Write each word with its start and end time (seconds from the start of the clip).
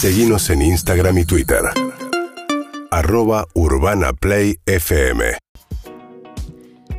Seguimos 0.00 0.48
en 0.50 0.62
Instagram 0.62 1.18
y 1.18 1.24
Twitter. 1.24 1.58
Arroba 2.92 3.48
Urbana 3.54 4.12
Play 4.12 4.60
FM. 4.64 5.24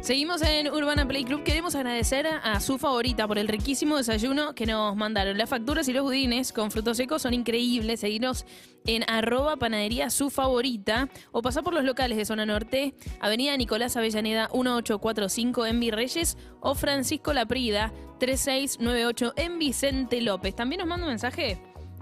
Seguimos 0.02 0.42
en 0.42 0.68
Urbana 0.70 1.08
Play 1.08 1.24
Club. 1.24 1.44
Queremos 1.44 1.76
agradecer 1.76 2.28
a 2.28 2.60
su 2.60 2.78
favorita 2.78 3.26
por 3.26 3.38
el 3.38 3.48
riquísimo 3.48 3.96
desayuno 3.96 4.54
que 4.54 4.66
nos 4.66 4.98
mandaron. 4.98 5.38
Las 5.38 5.50
facturas 5.50 5.88
y 5.88 5.94
los 5.94 6.04
budines 6.04 6.52
con 6.52 6.72
frutos 6.72 6.98
secos 6.98 7.22
son 7.22 7.34
increíbles. 7.34 8.02
Seguinos 8.02 8.46
en 8.86 9.10
arroba 9.10 9.56
panadería 9.56 10.10
su 10.10 10.30
favorita 10.30 11.08
o 11.32 11.42
pasar 11.42 11.64
por 11.64 11.74
los 11.74 11.86
locales 11.86 12.18
de 12.18 12.26
Zona 12.26 12.46
Norte, 12.46 12.96
Avenida 13.22 13.56
Nicolás 13.56 13.96
Avellaneda 13.96 14.50
1845 14.54 15.68
en 15.68 15.80
Virreyes 15.80 16.38
o 16.60 16.76
Francisco 16.76 17.32
Laprida 17.32 17.94
3698 18.20 19.36
en 19.38 19.58
Vicente 19.58 20.20
López. 20.20 20.54
También 20.54 20.80
nos 20.80 20.90
manda 20.90 21.06
un 21.06 21.12
mensaje 21.12 21.62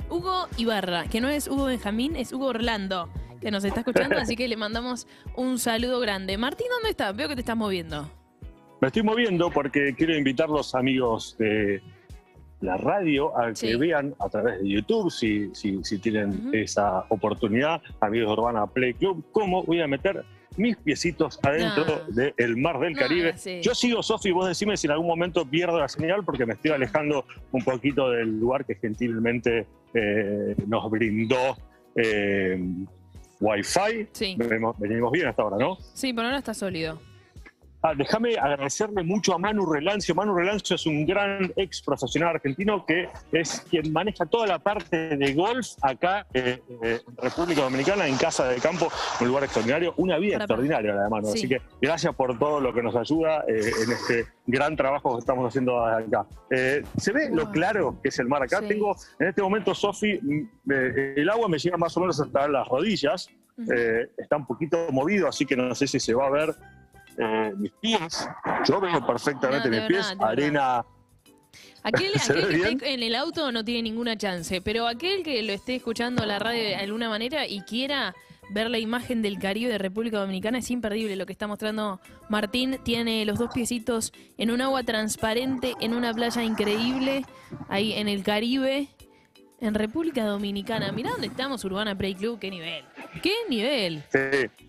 Hugo 0.09 0.47
Ibarra, 0.57 1.05
que 1.05 1.21
no 1.21 1.29
es 1.29 1.47
Hugo 1.47 1.65
Benjamín, 1.65 2.15
es 2.15 2.31
Hugo 2.33 2.47
Orlando 2.47 3.09
que 3.41 3.51
nos 3.51 3.63
está 3.63 3.81
escuchando, 3.81 4.17
así 4.19 4.35
que 4.35 4.47
le 4.47 4.57
mandamos 4.57 5.07
un 5.35 5.59
saludo 5.59 5.99
grande. 5.99 6.37
Martín, 6.37 6.67
¿dónde 6.71 6.89
estás? 6.89 7.15
Veo 7.15 7.27
que 7.27 7.35
te 7.35 7.41
estás 7.41 7.57
moviendo. 7.57 8.09
Me 8.81 8.87
estoy 8.87 9.03
moviendo 9.03 9.49
porque 9.49 9.93
quiero 9.95 10.15
invitar 10.15 10.49
a 10.49 10.53
los 10.53 10.75
amigos 10.75 11.35
de 11.39 11.81
la 12.61 12.77
radio 12.77 13.37
a 13.37 13.53
que 13.53 13.75
vean 13.75 14.15
a 14.19 14.29
través 14.29 14.59
de 14.61 14.69
YouTube, 14.69 15.11
si, 15.11 15.53
si, 15.53 15.83
si 15.83 15.99
tienen 15.99 16.49
esa 16.53 17.05
oportunidad, 17.09 17.81
amigos 17.99 18.29
de 18.29 18.41
Urbana 18.41 18.67
Play 18.67 18.93
Club, 18.95 19.23
cómo 19.31 19.63
voy 19.63 19.81
a 19.81 19.87
meter 19.87 20.23
mis 20.57 20.75
piecitos 20.77 21.39
adentro 21.43 22.05
del 22.11 22.57
mar 22.57 22.79
del 22.79 22.95
Caribe. 22.95 23.35
Yo 23.61 23.75
sigo, 23.75 24.03
Sofi, 24.03 24.31
vos 24.31 24.47
decime 24.47 24.75
si 24.75 24.87
en 24.87 24.91
algún 24.91 25.07
momento 25.07 25.45
pierdo 25.45 25.79
la 25.79 25.87
señal 25.87 26.23
porque 26.25 26.45
me 26.45 26.53
estoy 26.53 26.71
alejando 26.71 27.25
un 27.51 27.63
poquito 27.63 28.09
del 28.09 28.39
lugar 28.39 28.65
que 28.65 28.75
gentilmente 28.75 29.67
eh, 29.93 30.55
nos 30.67 30.89
brindó 30.89 31.57
eh, 31.95 32.59
Wi-Fi. 33.39 34.07
Sí. 34.11 34.35
Venimos, 34.37 35.11
bien 35.11 35.27
hasta 35.27 35.43
ahora, 35.43 35.57
¿no? 35.57 35.77
Sí, 35.93 36.13
por 36.13 36.25
ahora 36.25 36.37
está 36.39 36.53
sólido. 36.53 36.99
Ah, 37.87 37.93
déjame 37.95 38.37
agradecerle 38.37 39.01
mucho 39.01 39.33
a 39.33 39.37
Manu 39.37 39.65
Relancio. 39.65 40.13
Manu 40.13 40.35
Relancio 40.35 40.75
es 40.75 40.85
un 40.85 41.05
gran 41.05 41.53
ex 41.55 41.81
profesional 41.81 42.35
argentino 42.35 42.85
que 42.85 43.07
es 43.31 43.65
quien 43.69 43.93
maneja 43.93 44.25
toda 44.25 44.45
la 44.45 44.59
parte 44.59 45.15
de 45.15 45.33
golf 45.33 45.67
acá 45.81 46.27
eh, 46.33 46.61
eh, 46.83 46.99
en 47.07 47.15
República 47.15 47.61
Dominicana, 47.61 48.05
en 48.05 48.17
Casa 48.17 48.49
de 48.49 48.57
Campo, 48.57 48.89
un 49.21 49.27
lugar 49.29 49.45
extraordinario, 49.45 49.93
una 49.95 50.17
vida 50.17 50.35
extraordinaria 50.35 50.93
la 50.93 51.03
de 51.03 51.09
Manu. 51.09 51.29
Así 51.29 51.47
que 51.47 51.61
gracias 51.81 52.13
por 52.13 52.37
todo 52.37 52.59
lo 52.59 52.73
que 52.73 52.83
nos 52.83 52.93
ayuda 52.93 53.45
eh, 53.47 53.71
en 53.85 53.91
este 53.93 54.25
gran 54.45 54.75
trabajo 54.75 55.13
que 55.13 55.19
estamos 55.19 55.47
haciendo 55.47 55.79
acá. 55.85 56.25
¿Se 56.49 57.13
ve 57.13 57.29
lo 57.31 57.51
claro 57.51 58.01
que 58.03 58.09
es 58.09 58.19
el 58.19 58.27
mar 58.27 58.43
acá? 58.43 58.59
Tengo 58.67 58.97
en 59.17 59.29
este 59.29 59.41
momento, 59.41 59.73
Sofi, 59.73 60.19
mm, 60.21 60.71
el 61.15 61.29
agua 61.29 61.47
me 61.47 61.57
llega 61.57 61.77
más 61.77 61.95
o 61.95 62.01
menos 62.01 62.19
hasta 62.19 62.49
las 62.49 62.67
rodillas. 62.67 63.29
está 64.17 64.35
un 64.35 64.45
poquito 64.45 64.77
movido, 64.91 65.29
así 65.29 65.45
que 65.45 65.55
no 65.55 65.73
sé 65.73 65.87
si 65.87 66.01
se 66.01 66.13
va 66.13 66.27
a 66.27 66.29
ver 66.29 66.53
eh, 67.17 67.53
mis 67.57 67.71
pies. 67.81 68.29
Yo 68.67 68.79
veo 68.79 69.05
perfectamente 69.05 69.69
mis 69.69 69.81
pies, 69.81 70.15
arena. 70.19 70.85
Aquel, 71.83 72.11
que 72.11 72.17
esté 72.17 72.93
en 72.93 73.01
el 73.01 73.15
auto 73.15 73.51
no 73.51 73.63
tiene 73.63 73.83
ninguna 73.83 74.17
chance, 74.17 74.61
pero 74.61 74.87
aquel 74.87 75.23
que 75.23 75.41
lo 75.41 75.53
esté 75.53 75.75
escuchando 75.75 76.25
la 76.25 76.37
radio 76.37 76.61
de 76.61 76.75
alguna 76.75 77.07
manera 77.09 77.47
y 77.47 77.61
quiera 77.61 78.13
ver 78.49 78.69
la 78.69 78.77
imagen 78.77 79.21
del 79.21 79.39
Caribe 79.39 79.71
de 79.71 79.77
República 79.77 80.19
Dominicana 80.19 80.59
es 80.59 80.69
imperdible 80.69 81.15
lo 81.15 81.25
que 81.25 81.31
está 81.31 81.47
mostrando 81.47 82.01
Martín. 82.29 82.77
Tiene 82.83 83.25
los 83.25 83.39
dos 83.39 83.51
piecitos 83.53 84.11
en 84.37 84.51
un 84.51 84.61
agua 84.61 84.83
transparente, 84.83 85.75
en 85.79 85.93
una 85.93 86.13
playa 86.13 86.43
increíble, 86.43 87.25
ahí 87.69 87.93
en 87.93 88.09
el 88.09 88.21
Caribe, 88.21 88.89
en 89.61 89.73
República 89.73 90.25
Dominicana. 90.25 90.91
Mirá 90.91 91.11
dónde 91.11 91.27
estamos, 91.27 91.63
Urbana 91.63 91.97
Play 91.97 92.15
Club, 92.15 92.37
qué 92.37 92.51
nivel. 92.51 92.83
¿Qué 93.23 93.33
nivel? 93.49 94.03
Sí 94.11 94.66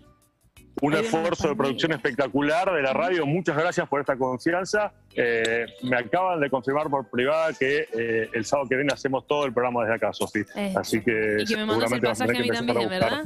un 0.81 0.93
esfuerzo 0.93 1.49
de 1.49 1.55
producción 1.55 1.91
espectacular 1.91 2.71
de 2.71 2.81
la 2.81 2.93
radio. 2.93 3.25
Muchas 3.25 3.57
gracias 3.57 3.87
por 3.87 3.99
esta 3.99 4.15
confianza. 4.17 4.93
Eh, 5.15 5.65
me 5.83 5.97
acaban 5.97 6.39
de 6.39 6.49
confirmar 6.49 6.89
por 6.89 7.09
privada 7.09 7.53
que 7.53 7.87
eh, 7.93 8.29
el 8.33 8.45
sábado 8.45 8.69
que 8.69 8.75
viene 8.75 8.93
hacemos 8.93 9.27
todo 9.27 9.45
el 9.45 9.53
programa 9.53 9.81
desde 9.81 9.95
acá, 9.95 10.13
Sofía. 10.13 10.45
Eh, 10.55 10.73
Así 10.75 11.01
que, 11.01 11.37
y 11.39 11.45
que 11.45 11.57
me 11.57 11.65
mandas 11.65 11.91
el 11.91 12.01
pasaje 12.01 12.37
a 12.37 12.41
mí 12.41 12.49
también, 12.49 12.89
¿verdad? 12.89 13.25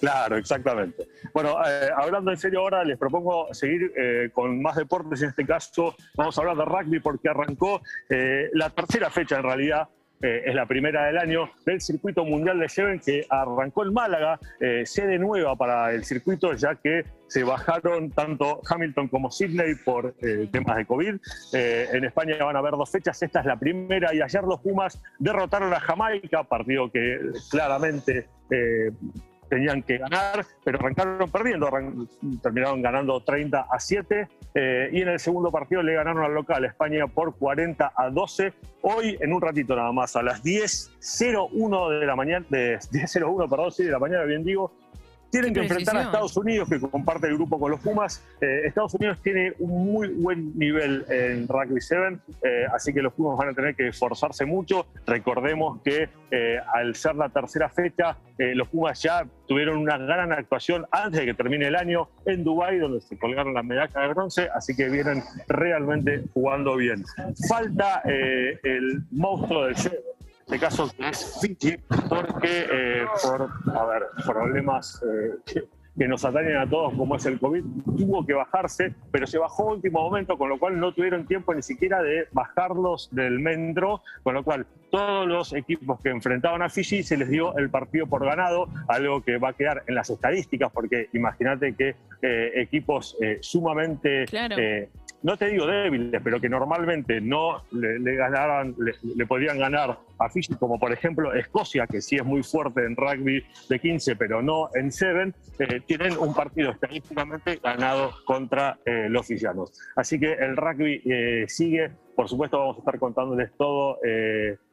Claro, 0.00 0.36
exactamente. 0.36 1.06
Bueno, 1.32 1.56
hablando 1.96 2.32
en 2.32 2.36
serio 2.36 2.60
ahora, 2.60 2.82
les 2.82 2.98
propongo 2.98 3.54
seguir 3.54 3.92
con 4.32 4.60
más 4.60 4.74
deportes. 4.74 5.22
En 5.22 5.28
este 5.28 5.46
caso, 5.46 5.94
vamos 6.16 6.36
a 6.36 6.40
hablar 6.40 6.56
de 6.56 6.64
rugby 6.64 6.98
porque 6.98 7.28
arrancó 7.28 7.80
la 8.52 8.68
tercera 8.70 9.10
fecha 9.10 9.36
en 9.36 9.44
realidad 9.44 9.88
eh, 10.22 10.42
es 10.46 10.54
la 10.54 10.66
primera 10.66 11.06
del 11.06 11.18
año, 11.18 11.50
del 11.66 11.80
circuito 11.80 12.24
mundial 12.24 12.60
de 12.60 12.68
Seven 12.68 13.00
que 13.00 13.26
arrancó 13.28 13.84
en 13.84 13.92
Málaga, 13.92 14.38
eh, 14.60 14.82
sede 14.86 15.18
nueva 15.18 15.56
para 15.56 15.92
el 15.92 16.04
circuito, 16.04 16.54
ya 16.54 16.76
que 16.76 17.04
se 17.26 17.42
bajaron 17.42 18.10
tanto 18.10 18.60
Hamilton 18.68 19.08
como 19.08 19.30
Sydney 19.30 19.74
por 19.84 20.14
eh, 20.22 20.48
temas 20.52 20.76
de 20.76 20.86
COVID. 20.86 21.16
en 21.52 22.04
España 22.04 22.36
van 22.44 22.56
a 22.56 22.60
haber 22.60 22.72
dos 22.72 22.90
fechas, 22.90 23.20
esta 23.22 23.40
es 23.40 23.46
la 23.46 23.58
primera 23.58 24.14
y 24.14 24.20
ayer 24.20 24.44
los 24.44 24.60
Pumas 24.60 25.02
derrotaron 25.18 25.72
a 25.74 25.80
Jamaica, 25.80 26.44
partido 26.44 26.90
que 26.90 27.18
claramente 27.50 28.28
tenían 29.52 29.82
que 29.82 29.98
ganar, 29.98 30.46
pero 30.64 30.78
arrancaron 30.78 31.30
perdiendo, 31.30 31.68
terminaron 32.42 32.80
ganando 32.80 33.20
30 33.20 33.66
a 33.70 33.78
7 33.78 34.26
eh, 34.54 34.88
y 34.90 35.02
en 35.02 35.08
el 35.08 35.18
segundo 35.18 35.50
partido 35.50 35.82
le 35.82 35.92
ganaron 35.92 36.24
al 36.24 36.32
local 36.32 36.64
España 36.64 37.06
por 37.06 37.36
40 37.36 37.92
a 37.94 38.08
12. 38.08 38.54
Hoy, 38.80 39.18
en 39.20 39.30
un 39.30 39.42
ratito 39.42 39.76
nada 39.76 39.92
más, 39.92 40.16
a 40.16 40.22
las 40.22 40.42
10.01 40.42 42.00
de 42.00 42.06
la 42.06 42.16
mañana, 42.16 42.46
de 42.48 42.78
10.01, 42.92 43.50
perdón, 43.50 43.72
sí, 43.72 43.84
de 43.84 43.90
la 43.90 43.98
mañana, 43.98 44.24
bien 44.24 44.42
digo, 44.42 44.72
tienen 45.32 45.54
que 45.54 45.60
enfrentar 45.60 45.96
a 45.96 46.02
Estados 46.02 46.36
Unidos, 46.36 46.68
que 46.68 46.78
comparte 46.78 47.26
el 47.26 47.34
grupo 47.34 47.58
con 47.58 47.70
los 47.70 47.80
Pumas. 47.80 48.22
Eh, 48.42 48.66
Estados 48.66 48.92
Unidos 48.94 49.18
tiene 49.22 49.54
un 49.58 49.90
muy 49.90 50.08
buen 50.08 50.56
nivel 50.58 51.06
en 51.08 51.48
Rugby 51.48 51.80
7, 51.80 52.18
eh, 52.42 52.66
así 52.72 52.92
que 52.92 53.00
los 53.00 53.14
Pumas 53.14 53.38
van 53.38 53.48
a 53.48 53.54
tener 53.54 53.74
que 53.74 53.88
esforzarse 53.88 54.44
mucho. 54.44 54.86
Recordemos 55.06 55.80
que 55.82 56.10
eh, 56.30 56.58
al 56.74 56.94
ser 56.94 57.16
la 57.16 57.30
tercera 57.30 57.70
fecha, 57.70 58.18
los 58.38 58.68
Pumas 58.68 59.00
ya 59.00 59.24
tuvieron 59.46 59.78
una 59.78 59.96
gran 59.96 60.32
actuación 60.32 60.84
antes 60.90 61.20
de 61.20 61.26
que 61.26 61.34
termine 61.34 61.68
el 61.68 61.76
año 61.76 62.08
en 62.26 62.42
Dubái, 62.42 62.78
donde 62.78 63.00
se 63.00 63.16
colgaron 63.16 63.54
la 63.54 63.62
medalla 63.62 64.00
de 64.00 64.08
bronce, 64.08 64.48
así 64.52 64.74
que 64.74 64.88
vienen 64.88 65.22
realmente 65.46 66.24
jugando 66.34 66.74
bien. 66.76 67.04
Falta 67.48 68.02
el 68.04 69.04
monstruo 69.12 69.66
del 69.66 69.76
Seven 69.76 70.11
este 70.46 70.58
caso 70.58 70.90
es 70.98 71.38
Fiji, 71.40 71.76
porque 72.08 72.66
eh, 72.70 73.04
por 73.22 73.48
a 73.74 73.86
ver, 73.86 74.02
problemas 74.26 75.02
eh, 75.02 75.62
que, 75.96 76.08
nos 76.08 76.24
atañen 76.24 76.56
a 76.56 76.68
todos, 76.68 76.94
como 76.94 77.16
es 77.16 77.24
el 77.26 77.38
COVID, 77.38 77.62
tuvo 77.96 78.26
que 78.26 78.32
bajarse, 78.32 78.94
pero 79.10 79.26
se 79.26 79.38
bajó 79.38 79.70
a 79.70 79.74
último 79.74 80.00
momento, 80.00 80.36
con 80.36 80.48
lo 80.48 80.58
cual 80.58 80.80
no 80.80 80.92
tuvieron 80.92 81.26
tiempo 81.26 81.54
ni 81.54 81.62
siquiera 81.62 82.02
de 82.02 82.26
bajarlos 82.32 83.08
del 83.12 83.38
Mendro, 83.38 84.02
con 84.22 84.34
lo 84.34 84.42
cual 84.42 84.66
todos 84.90 85.26
los 85.28 85.52
equipos 85.52 86.00
que 86.00 86.08
enfrentaban 86.08 86.62
a 86.62 86.68
Fiji 86.68 87.02
se 87.02 87.16
les 87.16 87.28
dio 87.28 87.56
el 87.56 87.70
partido 87.70 88.06
por 88.06 88.24
ganado, 88.24 88.68
algo 88.88 89.22
que 89.22 89.38
va 89.38 89.50
a 89.50 89.52
quedar 89.52 89.84
en 89.86 89.94
las 89.94 90.10
estadísticas, 90.10 90.72
porque 90.72 91.08
imagínate 91.12 91.74
que 91.74 91.94
eh, 92.22 92.52
equipos 92.56 93.16
sumamente 93.40 94.26
no 95.22 95.36
te 95.36 95.48
digo 95.48 95.66
débiles, 95.66 96.20
pero 96.22 96.40
que 96.40 96.48
normalmente 96.48 97.20
no 97.20 97.62
le, 97.70 98.16
ganaban, 98.16 98.74
le, 98.78 99.26
podían 99.26 99.58
ganar 99.58 99.98
a 100.18 100.28
Fiji, 100.28 100.54
como 100.54 100.78
por 100.78 100.92
ejemplo 100.92 101.32
Escocia, 101.32 101.86
que 101.86 102.00
sí 102.00 102.16
es 102.16 102.24
muy 102.24 102.42
fuerte 102.42 102.84
en 102.84 102.96
rugby 102.96 103.44
de 103.68 103.78
15, 103.78 104.16
pero 104.16 104.42
no 104.42 104.68
en 104.74 104.90
7, 104.90 105.32
eh, 105.58 105.80
tienen 105.86 106.18
un 106.18 106.34
partido 106.34 106.70
estadísticamente 106.70 107.60
ganado 107.62 108.12
contra 108.24 108.78
eh, 108.84 109.08
los 109.08 109.26
fijianos. 109.26 109.72
Así 109.96 110.18
que 110.18 110.32
el 110.32 110.56
rugby 110.56 111.02
eh, 111.04 111.44
sigue, 111.48 111.90
por 112.16 112.28
supuesto 112.28 112.58
vamos 112.58 112.76
a 112.76 112.80
estar 112.80 112.98
contándoles 112.98 113.50
todo 113.56 113.98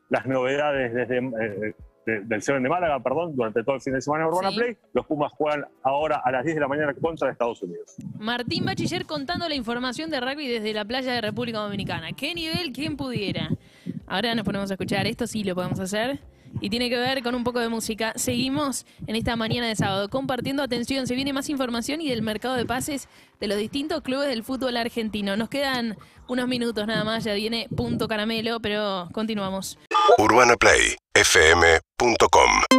las 0.09 0.25
novedades 0.25 0.93
desde 0.93 1.75
del 2.23 2.41
7 2.41 2.61
de 2.61 2.69
Málaga, 2.69 3.01
perdón, 3.01 3.35
durante 3.35 3.63
todo 3.63 3.75
el 3.75 3.81
fin 3.81 3.93
de 3.93 4.01
semana 4.01 4.25
en 4.25 4.29
Urbana 4.29 4.51
Play. 4.51 4.77
Los 4.93 5.05
Pumas 5.05 5.31
juegan 5.33 5.65
ahora 5.83 6.21
a 6.23 6.31
las 6.31 6.43
10 6.43 6.55
de 6.55 6.61
la 6.61 6.67
mañana 6.67 6.93
contra 6.93 7.31
Estados 7.31 7.61
Unidos. 7.61 7.95
Martín 8.17 8.65
Bachiller 8.65 9.05
contando 9.05 9.47
la 9.47 9.55
información 9.55 10.09
de 10.09 10.19
rugby 10.19 10.47
desde 10.47 10.73
la 10.73 10.85
playa 10.85 11.13
de 11.13 11.21
República 11.21 11.59
Dominicana. 11.59 12.11
¿Qué 12.13 12.33
nivel? 12.33 12.71
¿Quién 12.73 12.97
pudiera? 12.97 13.49
Ahora 14.07 14.33
nos 14.35 14.45
ponemos 14.45 14.69
a 14.71 14.73
escuchar 14.73 15.05
esto, 15.07 15.27
sí 15.27 15.43
lo 15.43 15.55
podemos 15.55 15.79
hacer. 15.79 16.19
Y 16.61 16.69
tiene 16.69 16.89
que 16.89 16.97
ver 16.97 17.21
con 17.21 17.35
un 17.35 17.43
poco 17.43 17.59
de 17.59 17.69
música. 17.69 18.13
Seguimos 18.15 18.85
en 19.07 19.15
esta 19.15 19.35
mañana 19.35 19.67
de 19.67 19.75
sábado 19.75 20.09
compartiendo 20.09 20.63
atención. 20.63 21.05
Se 21.07 21.15
viene 21.15 21.31
más 21.31 21.49
información 21.49 22.01
y 22.01 22.09
del 22.09 22.21
mercado 22.21 22.55
de 22.55 22.65
pases 22.65 23.07
de 23.39 23.47
los 23.47 23.57
distintos 23.57 24.01
clubes 24.01 24.29
del 24.29 24.43
fútbol 24.43 24.77
argentino. 24.77 25.37
Nos 25.37 25.49
quedan 25.49 25.97
unos 26.27 26.47
minutos 26.47 26.85
nada 26.87 27.03
más, 27.03 27.23
ya 27.23 27.33
viene 27.33 27.67
punto 27.75 28.07
caramelo, 28.07 28.59
pero 28.59 29.09
continuamos. 29.13 29.77
UrbanaPlayFM.com 32.01 32.78